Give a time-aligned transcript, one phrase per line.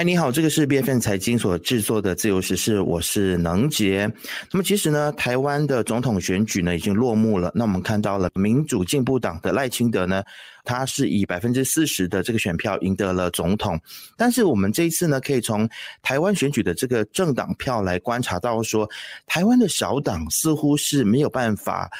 [0.00, 4.10] 嗨，你好，这个是 B F N 财经所制作的自由时事，我是能杰。
[4.50, 7.52] 那么其实呢，台湾的总统选举呢已经落幕了。
[7.54, 10.22] 那我们看到了民主进步党的赖清德呢，
[10.64, 13.78] 他是以百分之四十的这个选票赢得了总统。
[14.16, 15.68] 但是我们这一次呢，可以从
[16.00, 18.88] 台湾选举的这个政党票来观察到，说
[19.26, 21.90] 台湾的小党似乎是没有办法。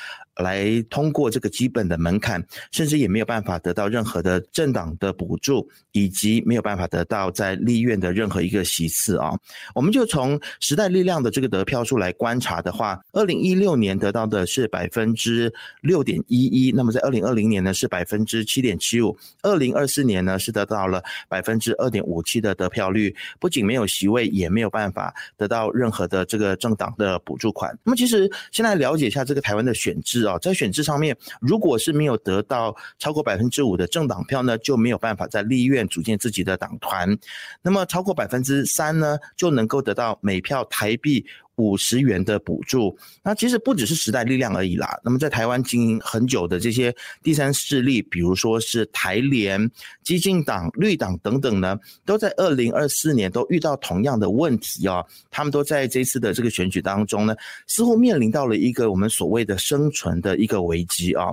[0.40, 9.32] 来通过这个基本的门槛，甚至也没有办法得到任何的政党的补助，以及没有办法得到在立院的任何一个席次啊。
[9.74, 27.76] 我们就从时代力量的这个得票数来观察的话，二零一六年得到的是百分之六点一一，那么在二零二零年呢是百分之七点七五，二零二四年呢是得到了百分之二点五七的得票率，不仅没有席位，也没有办法得到任何的这个政党的补助款。
[27.84, 30.29] 那么其实先来了解一下这个台湾的选制啊。
[30.38, 37.18] 在选制上面，如果是没有得到超过百分之五的政党票呢，就没有办法在立院组建自己的党团。
[37.62, 41.26] 那么超过百分之三呢，就能够得到每票台币。
[41.60, 44.98] 五十元的补助，那其实不只是时代力量而已啦。
[45.04, 49.70] 那么在台湾经营很久的这些第三势力，比如说是台联、
[50.02, 55.04] 激进党、绿党等等呢，都在二零二四年都遇到同样的问题哦。
[55.30, 57.34] 他们都在这次的这个选举当中呢，
[57.66, 61.26] 似乎面临到了一个我们所谓的生存的一个危机啊。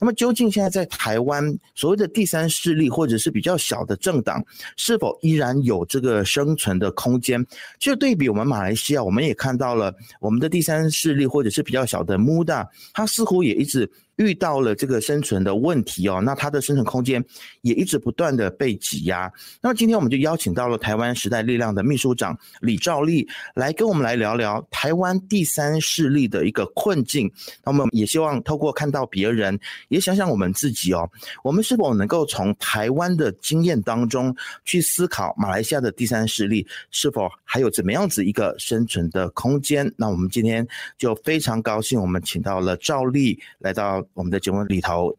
[0.00, 4.44] 那么究竟现在在台湾所谓的第三势力或者是比较小的政党，
[4.76, 7.46] 是否依然有这个生存的空间？
[7.78, 13.88] 就对比我们马来西亚，我们也看到到了我们的第三势力或者是比较小的 MUDA，它似乎也一直。
[14.16, 17.24] 遇到了这个生存的问题哦，那它的生存空间
[17.62, 19.32] 也一直不断的被挤压。
[19.60, 27.30] 那么今天我们就邀请到了台湾时代力量的秘书长李兆利来跟我们来聊聊台湾第三势力的一个困境。
[27.64, 31.08] 那么也希望透过看到别人，也想想我们自己哦，
[31.42, 39.90] 我们是否能够从台湾的经验当中去思考马来西亚的第三势力是否还有怎么样子一个生存的空间？
[39.96, 40.66] 那我们今天
[40.98, 44.01] 就非常高兴，我们请到了赵丽来到。
[44.14, 45.16] 我们的节目里头，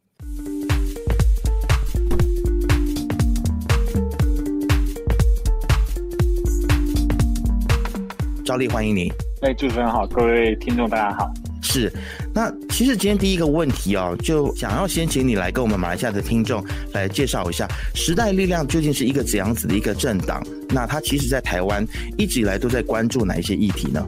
[8.46, 9.12] 赵丽，欢迎你。
[9.42, 11.32] 哎，主持人好，各位听众大家好。
[11.62, 11.92] 是，
[12.34, 16.64] 那其实今天第一个问题哦，就想要先请你来跟我们马来西亚的听众
[16.94, 20.46] 来介绍一下时代力量究竟是一个怎样子的一个政党？
[20.70, 21.86] 那它其实在台湾
[22.18, 24.06] 一直以来都在关注哪一些议题呢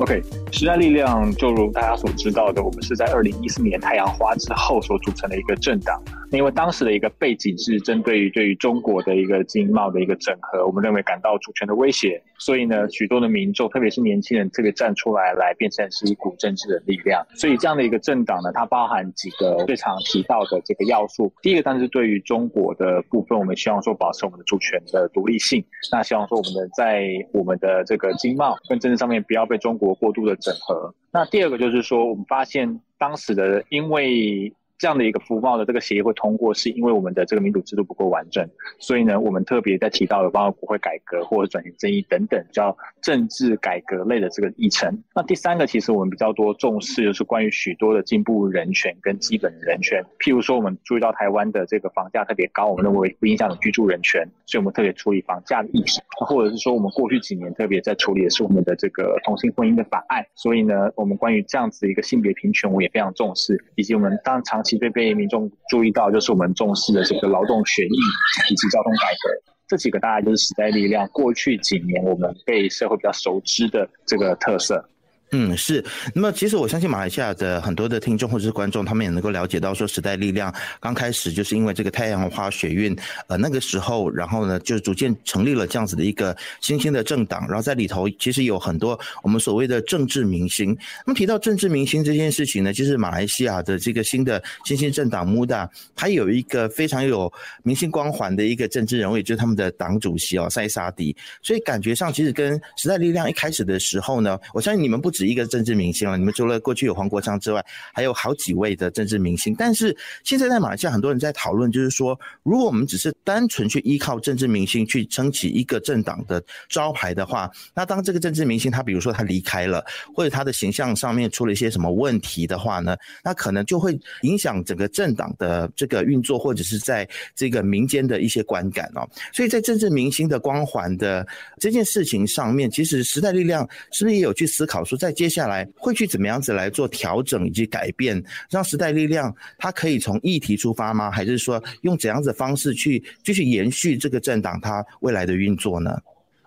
[0.00, 6.02] ？OK，时代力量就如大家所知道的，我们是在二零一四年太阳花之后所组成的一个政党。
[6.30, 17.24] 因为当时的一个背景是针对于对于中国的一个经贸的一个整合，我们认为感到主权的威胁，所以呢，许多的民众，特别是年轻人，特别站出来来变成是一股政治的力量。
[17.34, 21.32] 所以这样的一个政党呢，它包含几个最常提到的这个要素。
[21.42, 25.64] 第一个当然是对于中国的部分，我们希望说保持我们的主权的独立性。
[25.92, 29.90] 那希望说我们的在我们的这个经贸跟政治上面不要被中国。
[30.00, 30.94] 过度的整合。
[31.12, 34.52] 那第二个就是说，我们发现当时的因为。
[34.80, 38.48] 这样的一个服贸的这个协议会通过，是因为我们的这个民主制度不够完整，
[38.78, 45.02] 所以呢，我们特别在提到有包括国会改革或者转型正义等等叫政治改革类的这个议程。
[45.14, 64.69] 那第三个，其实我们比较多重视就是关于许多的进步人权跟基本人权，譬如说我们注意到台湾的这个房价特别高，我们认为不影响居住人权，所以我们特别处理房价的议题，或者是说我们过去几年特别在处理的是我们的这个同性婚姻的法案，所以呢，我们关于这样子一个性别平权，我也非常重视，以及我们当长期。
[64.70, 74.88] 其实被民众注意到，就是我们重视的这个劳动权益以及交通改革，这几个大概就是时代力量过去几年我们被社会比较熟知的这个特色。
[75.32, 75.84] 嗯，是。
[76.12, 82.96] 那么，其实我相信马来西亚的很多的听众或者是观众，他们也能够了解到，说时代力量刚开始就是因为这个太阳花学运，
[83.28, 90.76] 呃，那个时候，然后呢，就逐渐成立了这样子的一个新兴的政党，然后在里头其实有很多我们所谓的政治明星。
[91.06, 97.32] 那么提到政治明星这件事情呢，其实马来西亚的这个新的新兴政党 MUDA，它有一个非常有
[97.62, 101.16] 明星光环的一个政治人物，也就是他们的党主席哦，塞萨迪。
[101.40, 109.54] 所以感觉上，其实跟时代力量一开始的时候呢，我相信你们不知一个政治明星了，你们除了过去有黄国昌之外，还有好几位的政治明星。
[109.58, 119.84] 但是现在在马来西亚，很多人在讨论，就是说，如果我们只是单纯去依靠政治明星去撑起一个政党的招牌的话，那当这个政治明星他比如说他离开了，
[120.14, 129.08] 或者他的形象上面出了一些什么问题的话呢，那可能就会影响整个政党的这个运作，或者是在这个民间的一些观感哦。
[129.32, 131.26] 所以在政治明星的光环的
[131.58, 141.10] 这件事情上面，其实时代力量是不是也有去思考说，在接下来会去怎么样子来做调整以及改变，让时代力量它可以从议题出发吗？
[141.10, 145.98] 还是说用怎样子方式去继续延续这个政党它未来的运作呢？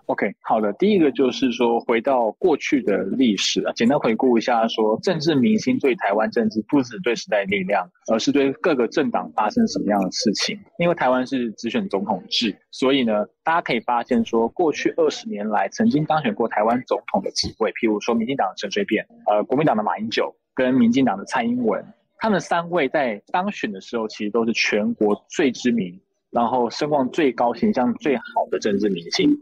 [0.06, 0.70] OK，好的。
[0.74, 10.58] 第一个就是说，回到过去的历史啊，简单回顾一下，说政治明星对台湾政治，不止对时代力量，而是对各个政党发生什么样的事情。
[10.78, 21.82] 因为台湾是直选总统制，所以呢，大家可以发现说，过去二十年来，曾经当选过台湾总统的几位，譬如说民进党的陈水扁，呃，国民党的马英九，跟民进党的蔡英文，
[22.18, 25.98] 他们三位在当选的时候，其实都是全国最知名，
[26.30, 29.34] 然后声望最高、形象最好的政治明星。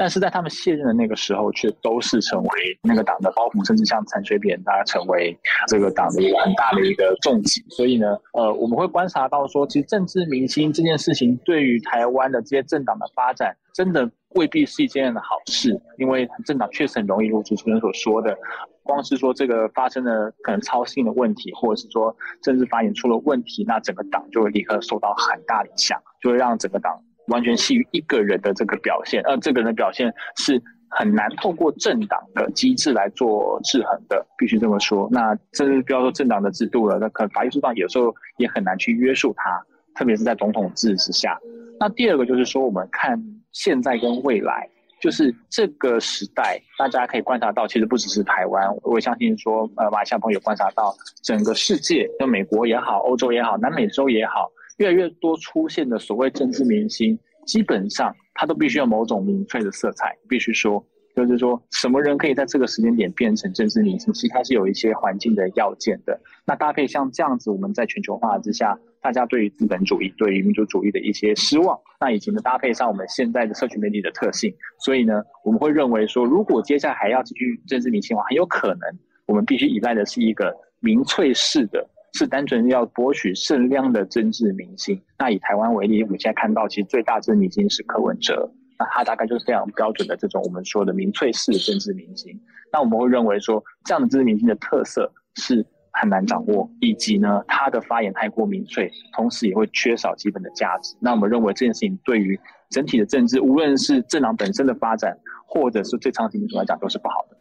[0.00, 2.48] 但是在他们卸任的那个时候，却都是成为
[2.82, 5.38] 那个党的包袱，甚至像陈水扁，他成为
[5.68, 7.62] 这个党的一个很大的一个重击。
[7.68, 15.78] 所以呢，呃，我们会观察到说，其实政治明星这件事情，对于台湾的这些政党的发展，真的未必是一件好事。
[15.98, 18.34] 因为政党确实很容易，如主持人所说的，
[18.82, 26.98] 光是说这个发生了可能操心的问题，或者是说政治发言出了问题，那整个党就会立刻受到很大的影响，就会让整个党。
[27.30, 35.08] 完全系于一个人的这个表现，而这个人的表现是很难透过政党的机制来做制衡的，必须这么说。
[35.10, 39.62] 那这是不要说政党的制度了，那可能法律书上有时候也很难去约束他，
[39.94, 41.38] 特别是在总统制之下。
[41.78, 43.18] 那第二个就是说，我们看
[43.52, 44.68] 现在跟未来，
[45.00, 54.50] 就是这个时代，大家可以观察到，其实不只是台湾，我相信说，呃，马来西亚朋友观察到，整个世界，就美国也好，欧洲也好，南美洲也好。
[54.80, 60.16] 越来越多出现的所谓政治明星，基本上他都必须要某种民粹的色彩。
[60.26, 60.82] 必须说，
[61.14, 66.18] 就是说什么人可以在这个时间点变成政治明星，其实它是有一些环境的要件的。
[66.46, 78.80] 那搭配像这样子，我们在全球化之下，大家对于资本主义、对于民族主义的一些失望，那以及呢搭配上我们现在的社群媒体的特性，所以呢，我们会认为说，如果接下来还要继续政治明星的话，很有可能
[79.26, 81.86] 我们必须依赖的是一个民粹式的。
[82.14, 85.00] 是单纯要博取胜量的政治明星。
[85.18, 92.38] 那以台湾为例，我们现在看到，其实最大政治明星是柯文哲，那他大概就是非常标准的这种我们说的民粹式的政治明星。
[92.72, 100.96] 那我们会认为说，这样的政治明星的特色是很难掌握，以及呢，他的发言太过民粹，同时也会缺少基本的价值。
[101.00, 102.38] 那我们认为这件事情对于
[102.70, 107.36] 整体的政治，无论是政党本身的发展，或者是对长期民主来讲，都是不好的。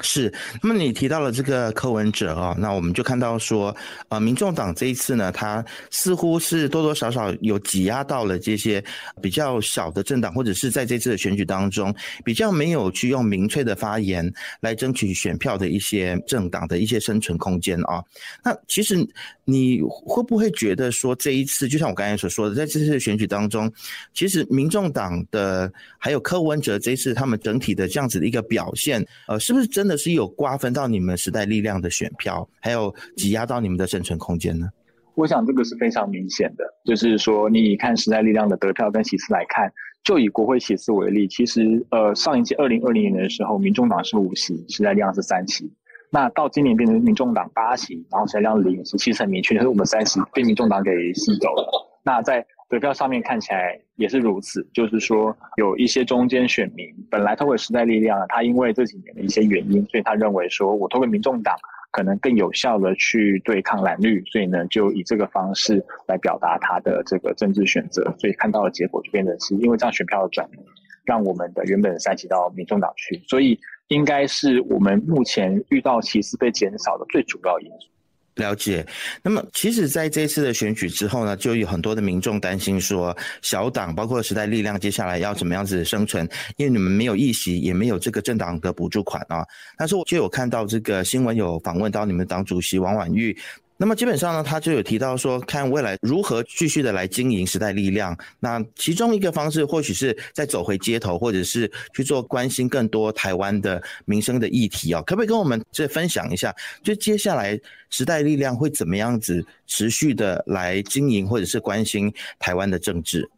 [0.00, 3.76] 是，那么你提到了这个柯文哲啊，那我们就看到说，
[4.08, 8.82] 呃，民众党这一次呢，他似乎是多多少少有挤压到了这些
[9.20, 11.94] 比较小的政党，或者是在这次的选举当中
[12.24, 14.28] 比较没有去用明确的发言
[14.60, 18.02] 来争取选票的一些政党的一些生存空间啊。
[18.42, 18.96] 那其实
[19.44, 23.70] 你会不会觉得说，这一次就像我刚才所说的，在这次的选举当中，
[24.14, 29.96] 其实民众党的还有柯文哲这一次他们整体的这样子的一个表现，呃，是不是真真的？
[29.96, 34.68] 是有瓜分到你们时代力量的选票，还有挤压到你们的生存空间呢？
[35.14, 39.70] 我想这个是非常明显的，就是说，你以看时代力量的得票跟席次来看，
[40.02, 45.70] 就以国会席次为例，其实呃，上一届二零二零年的时候，民众党是五席，时代力量是三席，
[46.10, 51.88] 那到今年变成民众党八席，然后时代力量零席，其实很明确，就是我们三席被民众党给吸走了。
[52.04, 52.44] 那在
[52.76, 61.54] 得票上面看起来也是如此，就是说有一些中间选民本来透过时代力量，他因为这几年的一些原因，所以他认为说我透过民众党
[61.90, 70.58] 可能更有效的去对抗蓝绿，所以呢就以这个方式来表达他的这个政治选择，所以看到的结果就变成是因为这样选票的转移，
[71.04, 77.91] 让我们的原本三级到民众党去，所以应该是我们目前遇到歧视被减少的最主要因素。
[78.36, 78.86] 了解，
[79.22, 86.26] 那么其实在这次的选举之后呢，就有很多的民众担心说，小党包括时代力量接下来要怎么样子生存？
[86.56, 89.44] 因为你们没有议席，也没有这个政党的补助款啊。
[89.76, 93.36] 但是我就有看到这个新闻有访问到你们党主席王婉玉。
[93.82, 98.16] 那么基本上呢，他就有提到说，看未来如何继续的来经营时代力量。
[98.38, 105.02] 那其中一个方式，或许是再走回街头，或者是去做关心更多台湾的民生的议题哦。
[105.04, 107.60] 可不可以跟我们这分享一下，就接下来
[107.90, 113.28] 时代力量会怎么样子持续的来经营，或者是关心台湾的政治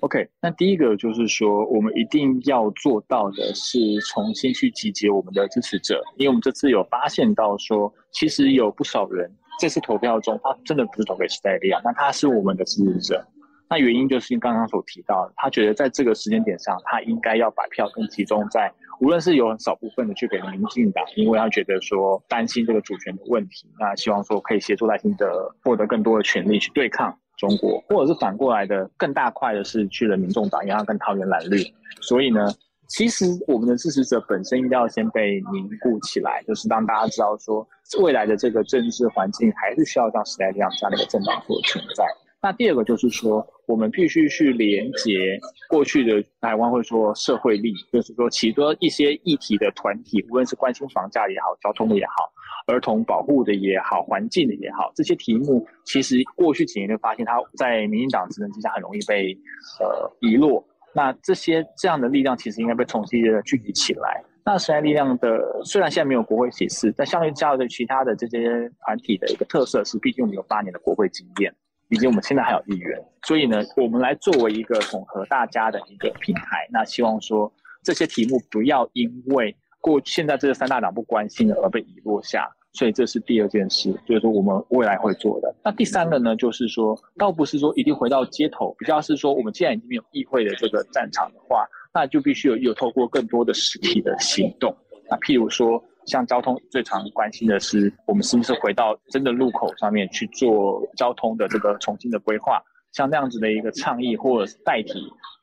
[0.00, 13.26] ？OK，那第一个就是说，我们一定要做到的是重新去集结我们的支持者，因为我们这次有发现到说，其实有不少人这次投票中，他真的不是投给时代力量，那他是我们的支持者。
[13.68, 27.18] 那原因就是刚刚所提到的，他觉得在这个时间点上，他应该要把票更集中在，无论是有很少部分的去给民进党，因为他觉得说担心这个主权的问题，那希望说可以协助赖清德获得更多的权利去对抗。
[27.36, 31.62] 中国，或者是反过来的，更大块的是去了民众党，然后跟桃园蓝绿。
[32.00, 32.48] 所以呢，
[32.88, 37.66] 其实我们的支持者本身应该要先被凝固起来，就是让大家知道说，
[38.00, 42.04] 未来的这个政治环境还是需要像时代这样这样的一个政党所存在。
[42.40, 52.30] 那第二个就是说，我们必须去连接过去的台湾会说社会力，就是说许多一些议题的团体，无论是关心房价也好，交通的也好，
[52.68, 59.36] 儿童保护的也好，环境的也好，这些题目其实过去几年就发现，它在民进党执政之下很容易被
[59.80, 60.64] 呃遗落。
[60.94, 64.22] 那这些这样的力量其实应该被重新的聚集起来。
[64.44, 71.54] 那时代力量的虽然现在没有国会启示，但相对较的其他的这些团体的一个特色是，毕竟我们有八年的国会经验，
[71.90, 76.66] 以及我们现在还有议员，所以呢，我们来作为一个统合大家的一个平台。
[76.70, 77.52] 那希望说
[77.82, 82.48] 这些题目不要因为过现在这三大党不关心而被遗落下。
[82.78, 85.52] 所以这是第二件事，就是说我们未来会做的。
[85.64, 94.72] 那第三个呢，就是说，倒不是说一定回到街头，比较是说，我们既然已经有议会的这个战场的话，那就必须有有透过更多的实体的行动。
[95.10, 102.62] 那譬如说，像交通最常关心的是，我们是不是回到真的路口上面去做交通的这个重新的规划。
[102.98, 104.94] 像那样子的一个倡议，或者是代替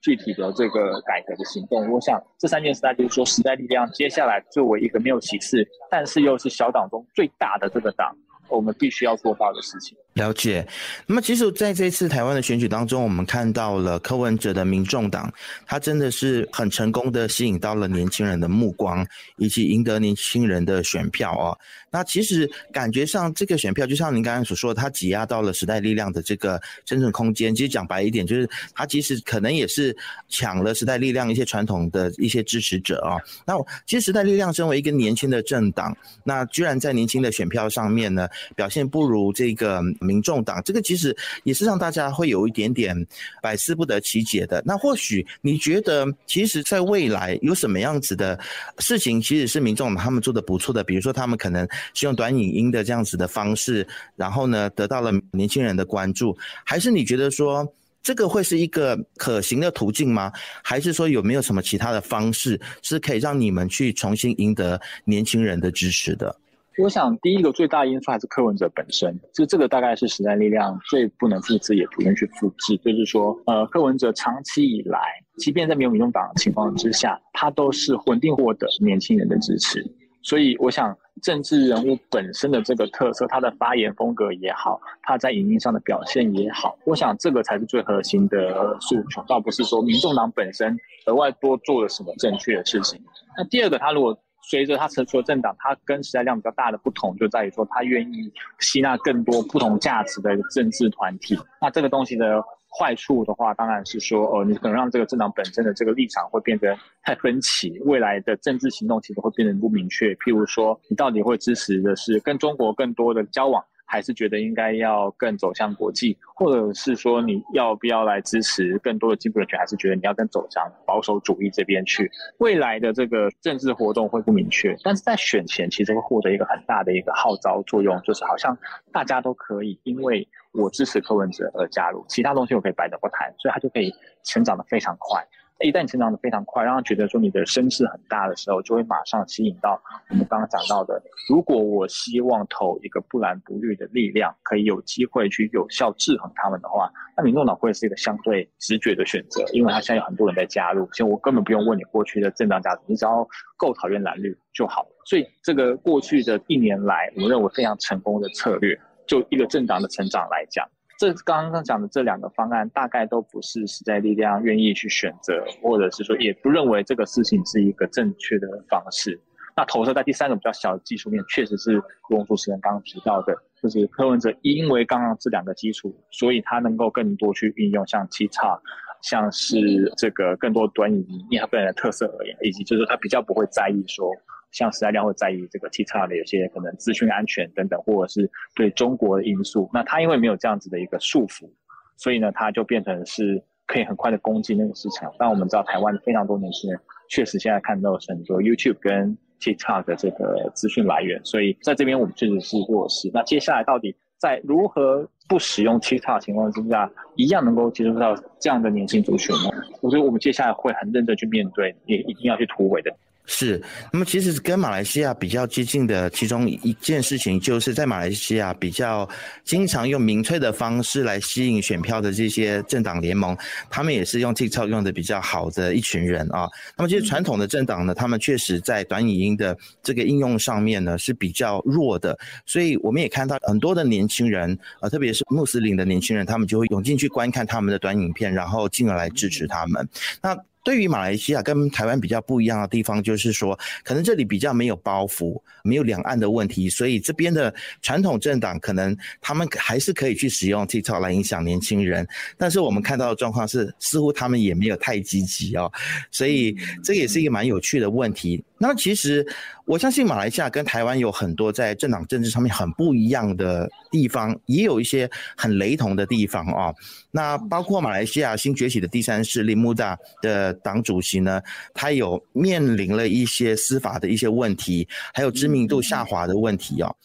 [0.02, 8.14] 具体的这个改革的行动，我想这三件事，就是说时代力量接下来作为一个没有歧视，但是又是小党中最大的这个党，
[8.50, 9.98] 我们必须要做到的事情。
[10.16, 10.66] 了解，
[11.08, 15.32] 那么其实在这次台湾的选举当中，我们看到了柯文哲的民众党，
[15.66, 19.06] 他真的是很成功的吸引到了年轻人的目光，
[19.38, 21.58] 以及赢得年轻人的选票哦。
[21.96, 27.56] 那其实感觉上这个选票，就像您刚刚所说，它挤压到了时代力量的这个真正空间。
[27.56, 29.96] 其实讲白一点，就是他其实可能也是
[30.28, 33.16] 抢了时代力量一些传统的一些支持者啊。
[33.46, 33.54] 那
[33.86, 39.82] 其实时代力量身为一个年轻的政党，那居然在年轻的选票上面呢，表现不如这个。
[40.02, 42.96] 民众党这个其实也是让大家会有一点点
[43.42, 44.62] 百思不得其解的。
[44.66, 48.38] 那或许你觉得，其实在未来有什么样子的
[48.80, 50.84] 事情，其实是民众他们做的不错的。
[50.84, 56.36] 比如说，他们可能是用短影音的这样子的方式，然后呢得到了年轻人的关注。
[56.66, 57.68] 还是你觉得说
[58.02, 60.32] 这个会是一个可行的途径吗？
[60.64, 66.36] 还是说有没有什么其他的方式是可以让你们去重新赢得年轻人的支持的？
[66.78, 72.76] 我想，第一个最大因素还是柯文哲本身，就这个大概是时代力量最不能复制，也不愿去复制。
[72.84, 75.00] 就是说，呃，柯文哲长期以来，
[75.38, 79.82] 即便在没有民众党的情况之下，他都是稳定获得年轻人的支持。
[80.22, 93.02] 所以，我想政治人物本身的这个特色，他的发言风格也好，他在影音上的表现也好，我想这个才是最核心的诉求，倒不是说民众党本身额外多做了什么正确的事情。
[93.38, 101.36] 那第二个，他如果随着他成熟的政党，他跟时代量比较大的不同，就在于说他愿意吸纳更多不同价值的政治团体。
[101.62, 102.44] 那这个东西的
[102.78, 110.14] 坏处的话，当然是说，哦，你可能让这个政党本身的这个立场会变得太分歧，未来的政治行动其实会变得不明确。
[110.16, 113.64] 譬如说，你到底会支持的是跟中国更多的交往？
[113.88, 119.60] 还是觉得应该要更走向国际，或者是说你要不要来支持更多的进步人权？
[119.60, 122.12] 还是觉得你要更走向保守主义这边去？
[122.40, 128.58] 未来的这个政治活动会不明确，但是在选前其实会获得一个很大的一个号召作用，就是好像
[128.92, 133.94] 大家都可以因为我支持柯文哲而加入，其他东西我可以摆着不谈，所以他就可以
[134.24, 135.26] 成长的非常快。
[135.62, 141.02] 一旦你成长的非常快，让他觉得说你的声势很大的时候，就会马上吸引到我们刚刚讲到的。
[141.30, 154.86] 如果我希望投一个不蓝不绿的力量，可以有机会去有效制衡他们的话，那民众党会是一个相对直觉的选择，因为他现在有很多人在加入，所以我根本不用问你过去的政党价值，你只要够讨厌蓝绿就好。
[155.06, 160.68] 所以这个过去的一年来，我认为非常成功的策略，就一个政党的成长来讲。
[160.98, 169.20] 这刚刚讲的这两个方案，大概都不是时代力量愿意去选择，或者是说也不认为这个事情是一个正确的方式。
[169.58, 178.58] 那投射在第三个比较小的技术面，确实是龙主持人刚刚提到的，就是柯文哲因为刚刚这两个基础，所以他能够更多去运用像七叉，
[179.02, 179.58] 像是
[179.98, 184.10] 这个更多短语因他个人的特色而言，以及就是他比较不会在意说。
[184.56, 189.70] 像时代量会在意这个 TikTok 的有些可能资讯安全等等，或者是对中国的因素。
[189.74, 191.50] 那他因为没有这样子的一个束缚，
[191.98, 195.12] 所以呢，他就变成是可以很快的攻击那个市场。
[195.20, 203.12] 但我们知道台湾非常多年轻人确实现在看到很多 YouTube 跟 TikTok 的这个资讯来源，所以在这边我们确实是弱势。
[203.14, 209.50] 那接下来到底在如何不使用 TikTok 情况之下，一样能够接触到这样的年轻族群呢？
[209.82, 212.96] 我觉得我们接下来会很认真去面对，也一定要去突围的。
[213.28, 219.08] 是，那么其实跟马来西亚比较接近的其中一件事情，就是在马来西亚比较
[219.44, 223.36] 经常用民粹的方式来吸引选票的这些政党联盟，
[223.70, 226.48] 他们也是用 TikTok 用的比较好的一群人啊。
[226.78, 239.88] 那么其实传统的政党呢，他们确实在短影音的这个应用上面呢是比较弱的，所以我们也看到很多的年轻人啊，特别是穆斯林的年轻人，他们就会涌进去观看他们的短影片，然后进而来支持他们。
[240.22, 247.54] 那对于马来西亚跟台湾比较不一样的地方，就是说，可能这里比较没有包袱，没有两岸的问题，所以这边的
[247.84, 252.06] 传统政党可能他们还是可以去使用 TikTok 来影响年轻人。
[252.36, 255.72] 但是我们看到的状况是，似乎他们也没有太积极哦，
[256.10, 258.44] 所以这也是一个蛮有趣的问题。
[258.58, 259.26] 那么其实
[259.66, 266.74] 我相信马来西亚跟台湾有很多在政党政治上面很不一样的地方，也有一些很雷同的地方啊。
[267.12, 271.42] 那包括马来西亚新崛起的第三势力穆大的党主席呢，
[271.74, 276.96] 他有面临了一些司法的一些问题，还有知名度下滑的问题哦。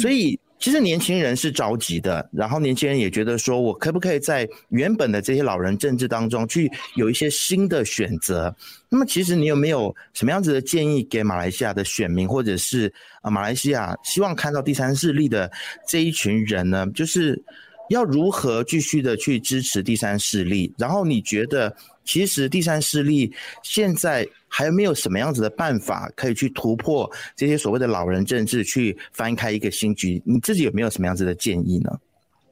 [0.00, 0.38] 所以。
[0.62, 8.54] 其实年轻人是着急的，然后年轻人也觉得说，我可不可以在原本的这些老人政治当中去有一些新的选择？
[8.88, 12.92] 那么，其实你有没有什么样子的建议给马来西亚的选民，或者是
[13.22, 15.50] 啊马来西亚希望看到第三势力的
[15.88, 16.86] 这一群人呢？
[16.94, 17.42] 就是
[17.90, 20.72] 要如何继续的去支持第三势力？
[20.78, 23.32] 然后你觉得，其实第三势力
[23.62, 24.28] 现在？
[24.54, 30.22] 还有没有什么样子的办法可以去突破这些所谓的老人政治，去翻开一个新局？
[30.26, 31.90] 你自己有没有什么样子的建议呢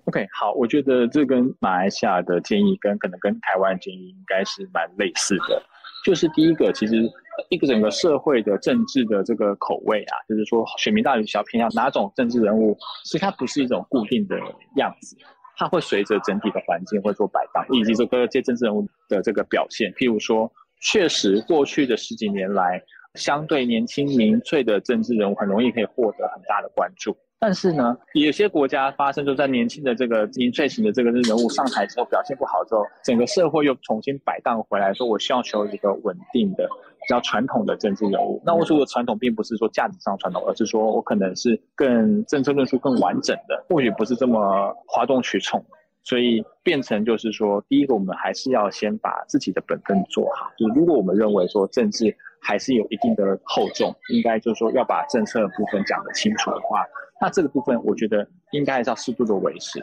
[0.07, 5.62] ？OK，好，我觉得这跟马来西亚的建议跟可能跟台湾建议应该是蛮类似的。
[6.02, 7.07] 就是第一个，其实
[7.50, 14.38] 一个整个社会的政治的这个口味啊，就是说选民到底想要偏向哪种政治人物，其实它不是一种固定的
[14.76, 15.19] 样子，
[15.61, 20.50] 它会随着整体的环境会做摆荡，以及这个这些政治人物的这个表现，譬如说。
[20.83, 22.83] 确实，过去的十几年来，
[23.14, 27.14] 相对年轻民粹的政治人物很容易可以获得很大的关注。
[27.38, 36.67] 但是呢，有些国家发生就在年轻的这个民粹型的这个人物上台之后表现不好之后，整个社会又重新摆荡回来，说我需要求一个稳定的、
[37.11, 38.40] 比较传统的政治人物。
[38.47, 45.61] 那我说的传统，并不是说价值上传统，而是说我可能是更政策论述更完整的，或许不是这么哗众取宠。
[46.05, 50.49] 所以变成就是说，第一个，我们还是要先把自己的本分做好。
[50.57, 56.85] 就是如果我们认为说政治还是有一定的厚重，应该就是说要把政策部分讲得清楚的话，
[57.21, 59.80] 那这个部分我觉得应该还是要适度的维持。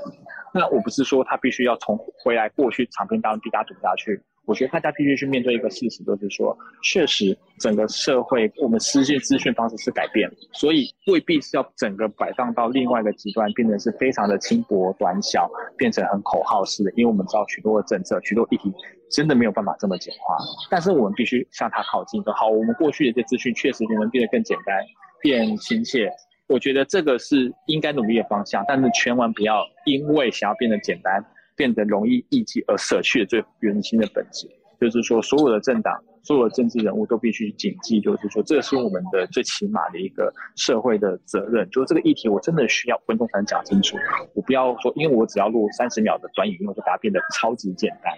[0.53, 4.23] 那我不是说他必须要从回来过去长篇大论逼大家读下去。
[4.47, 16.91] 我觉得大家必须去面对一个事实，就是说，确实整个社会我们实现资讯方式是改变，所以未必是要整个摆放到另外一个极端，变成是非常的轻薄短小，变成很口号式的。
[16.95, 18.73] 因为我们知道许多的政策、许多议题
[19.11, 20.37] 真的没有办法这么简化，
[20.71, 22.23] 但是我们必须向它靠近。
[22.23, 24.75] 好，我们过去的这资讯确实能变得更简单、
[25.21, 26.09] 变亲切。
[26.47, 31.21] 我觉得这个是应该努力的方向，但是千万不要因为想要变得简单。
[31.57, 34.47] 变得容易易记而舍去最原心的本质，
[34.79, 41.67] 就是说，所有的政党、所有的政治人物都必须谨记，就是说，这是我们的最起码的一个社会的责任。
[41.71, 43.97] 就是这个议题，我真的需要分钟才能讲清楚。
[44.35, 48.13] 我不要说，因为我只要录三十秒的短语音，我就把它变得超级简单。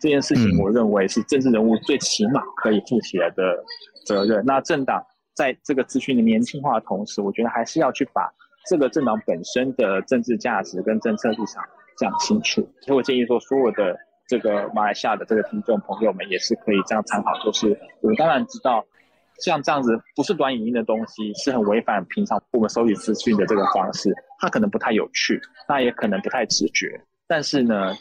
[0.00, 3.62] 这件事情，我认为是政治人物最起码可以负起来的
[4.04, 4.42] 责任。
[4.44, 5.00] 那政党
[5.34, 8.28] 在这个资讯的年轻化的同时，我觉得还是要去把
[8.68, 11.62] 这个政党本身的政治价值跟政策立场。
[12.00, 13.94] 讲清楚，所以我建议说，所有的
[14.26, 17.38] 这个马来西亚的这个听众朋友们也是可以这样参考。
[17.44, 18.82] 就是我们当然知道，
[19.38, 26.98] 像这样子不是短影音的东西，是很违反平常我们收集资讯的这个方式，它可能不太有趣，那也可能不太直觉。
[27.26, 27.94] 但是呢，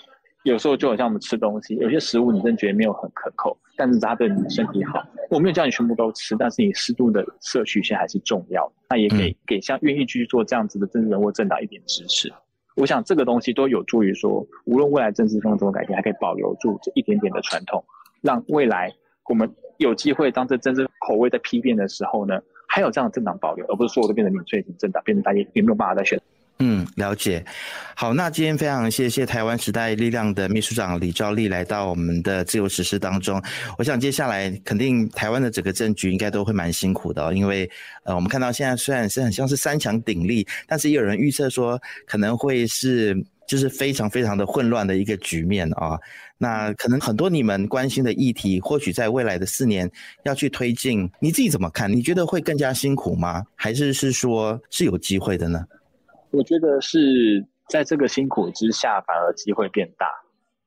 [0.44, 5.06] 有时候就好像我们吃东西，有些食物你真觉得没有很可口，但是它对你的身体好。
[5.30, 8.72] 我没有叫你全部都吃，但是你适度的摄取一些还是重要。
[8.90, 12.32] 那也给给像愿意去做这样子的政治人物政党一点支持。
[12.76, 17.84] 我想这个东西都有助于说，无论未来政治风怎么改变，还可以保留住这一点点的传统，
[18.22, 18.94] 让未来
[19.26, 26.20] 我们有机会当这政治口味在批变的时候呢，还有这样的政党保留，而不是说我都变成民粹型政党，变成大家也没有办法再选。
[26.62, 27.44] 嗯，了解。
[27.96, 33.42] 好，那今天非常谢谢台湾时代力量的秘书长李兆利来到我们的自由实施当中。
[33.78, 37.70] 我想接下来肯定台湾的整个政局应该都会蛮辛苦的，因为
[38.04, 43.16] 呃，我们看到现在虽然是很像是三强鼎立，但是也有人预测说可能会是
[43.48, 45.98] 就是非常非常的混乱的一个局面啊。
[46.38, 49.90] 那可能很多你们关心的议题，或许在未来的四年
[50.24, 51.90] 要去推进，你自己怎么看？
[51.90, 53.46] 你觉得会更加辛苦吗？
[53.56, 55.64] 还是是说是有机会的呢？
[56.32, 60.08] 我觉得是在这个辛苦之下，反而机会变大。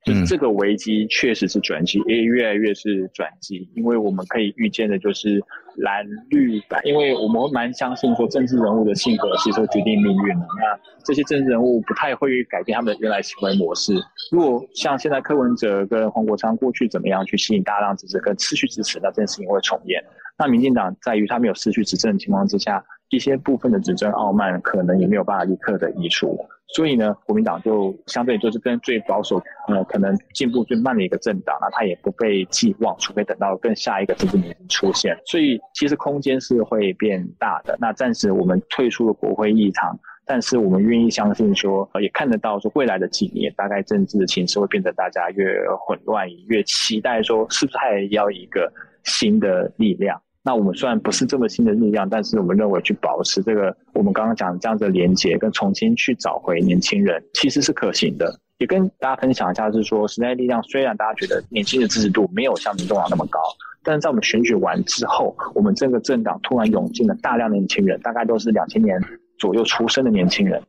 [0.05, 5.40] 就是这个危机确实是转机，也越来越是转机，因为我们可以预见的就是
[5.77, 10.46] 蓝绿白，因为我们蛮相信说政治人物的性格其实会决定命运的。
[10.59, 13.94] 那这些政治人物不太会改变他们的原来行为模式。
[14.33, 20.03] 如果像现在柯文哲跟黄国昌过去怎么样去吸引大量支持跟持续支持，那这件事情会重演。
[20.37, 22.85] 那民进党在于他没有失去执政的情况之下。
[23.12, 26.35] 一些部分的执政傲慢可能也没有办法立刻的移除，
[26.75, 29.37] 所以呢，国民党就相对就是跟最保守，
[29.68, 35.14] 呃，可能进步最慢的一个政党，那他也不被寄望，除非等到更下一个政治年出现。
[35.27, 37.77] 所以其实空间是会变大的。
[37.79, 39.94] 那暂时我们退出了国会议场，
[40.25, 45.44] 但是我们愿意相信说，也看得到说未来的几年，大概政治的情势会变得大家越
[45.87, 48.72] 混乱，越期待说是不是还要一个
[49.05, 50.18] 新的力量。
[50.45, 58.37] 那我们虽然不是这么新的力量，但是我们认为去保持这个我们刚刚讲这样的连接，跟重新去找回年轻人，其实是可行的。
[58.59, 63.39] 也跟大家分享一下，是说时代力量虽然大家觉得年轻的支持度没有像民众党那么高，
[63.85, 69.01] 但是在我们选举完之后，我们这个政党突然涌进了大量年轻人，大概都是两千年
[69.39, 70.61] 左右出生的年轻人，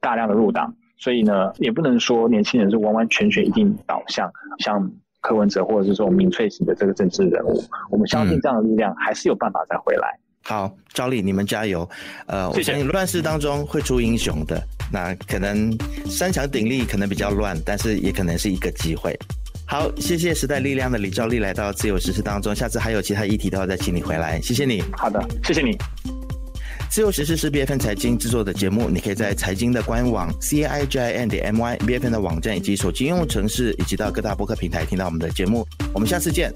[0.00, 4.90] 大量的入党，所以呢，也不能说年轻人是完完全全一定导向像。
[5.20, 10.08] 柯文哲或者是说民粹型的这个政治人物，我们相信这样的力量还是有办法再回来。
[10.42, 11.88] 好，赵丽，你们加油！
[12.26, 14.60] 呃，我相信乱世当中会出英雄的。
[14.90, 15.70] 那可能
[16.06, 19.16] 三强鼎立，可能比较乱，但是也可能是一个机会。
[19.66, 24.40] 好，谢谢时代力量的李兆丽来到自由时事当中，下次还有其他议题的话再请你回来。
[24.40, 24.82] 谢谢你。
[24.92, 25.76] 好的，谢谢你。
[26.90, 32.10] 自由时事是 B F N 财经制作的节目，你可以在财经的官网 C I g I N 点 M Y B F N
[32.10, 35.64] 的网站以及手机应用程式，以及到各大播客平台听到我们的节目。
[35.94, 36.52] 我们下次见。